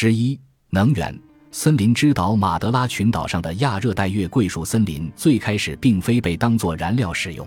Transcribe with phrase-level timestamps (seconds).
[0.00, 0.38] 十一、
[0.70, 1.12] 能源。
[1.50, 7.44] 森林之岛马德拉群岛上的亚热带月桂树森林最开始并非被当作燃料使用，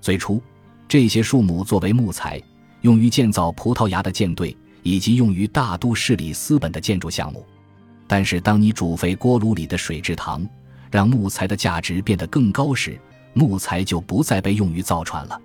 [0.00, 0.42] 最初
[0.88, 2.42] 这些树木作为木材，
[2.80, 7.46] 用于建造葡萄牙的舰队以及用于大都市里斯本的建筑项目。
[8.08, 10.44] 但是，当你煮沸锅炉里的水制糖，
[10.90, 12.98] 让木材的价值变得更高时，
[13.32, 15.40] 木材就不再被用于造船了。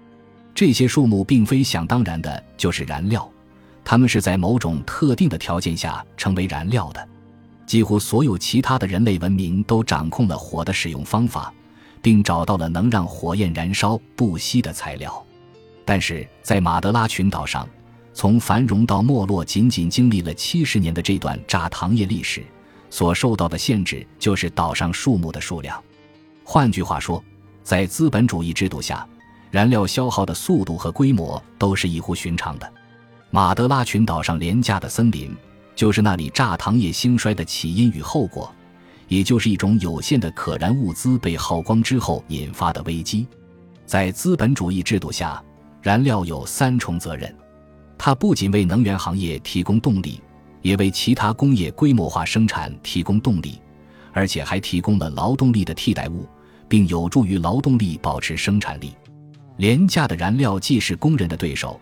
[0.55, 3.31] 这些树木并非想当然的就是燃料，
[3.91, 7.09] 它们是在某种特定的条件下成为燃料的。
[7.65, 11.53] 几乎所有其他的人类文明都掌控了火的使用方法，
[12.01, 15.21] 并找到了能让火焰燃烧不息的材料。
[15.83, 17.67] 但是在马德拉群岛上，
[18.13, 22.45] 从繁荣到没落仅仅经历了七十年的这段榨糖业历史，
[22.89, 25.83] 所受到的限制就是岛上树木的数量。
[26.45, 27.21] 换句话说，
[27.61, 29.05] 在资本主义制度下，
[29.49, 32.73] 燃料消耗的速度和规模都是异乎寻常的。
[33.31, 35.35] 马德拉群岛上廉价的森林。
[35.73, 38.53] 就是那里榨糖业兴衰的起因与后果，
[39.07, 43.25] 也就是一种有限的可燃物资被耗光之后引发的危机。
[43.85, 45.41] 在资本主义制度下，
[45.81, 47.33] 燃料有三重责任：
[47.97, 50.21] 它不仅为能源行业提供动力，
[50.61, 53.59] 也为其他工业规模化生产提供动力，
[54.11, 56.27] 而且还提供了劳动力的替代物，
[56.67, 58.93] 并有助于劳动力保持生产力。
[59.57, 61.79] 廉价的燃料既是工人的对手，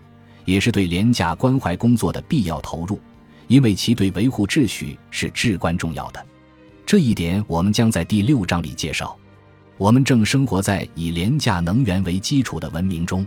[0.49, 2.99] 也是对廉价关怀工作的必要投入。
[3.47, 6.23] 因为其对维护秩序是至关重要的，
[6.85, 9.17] 这一点我们将在第六章里介绍。
[9.75, 13.25] 我们正生活在以廉价能源为基础的文明中，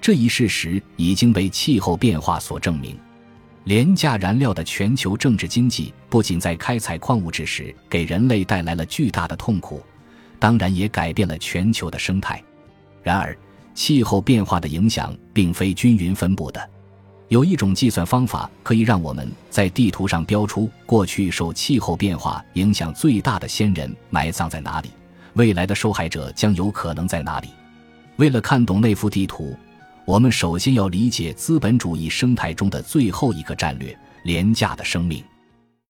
[0.00, 2.96] 这一事实已经被气候变化所证明。
[3.64, 9.82] 廉价燃料的全球政治经济不仅在开采矿物质时给人类带来了巨大的痛苦，
[10.38, 12.40] 当然也改变了全球的生态。
[13.02, 13.36] 然而，
[13.78, 16.68] 气候变化的影响并非均匀分布的。
[17.28, 24.90] 有一种计算方法可以让我们在地图上标出过去受气候变化影响最大的先人埋葬在哪里，
[25.34, 27.50] 未来的受害者将有可能在哪里。
[28.16, 29.56] 为了看懂那幅地图，
[30.04, 35.22] 我们首先要理解资本主义生态中的最后一个战略——廉价的生命。